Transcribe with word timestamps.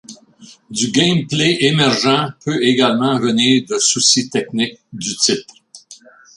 Du 0.71 0.89
gameplay 0.91 1.59
émergent 1.63 2.33
peut 2.43 2.63
également 2.63 3.19
venir 3.19 3.63
de 3.69 3.77
soucis 3.77 4.31
techniques 4.31 4.79
du 4.91 5.15
titre. 5.15 5.53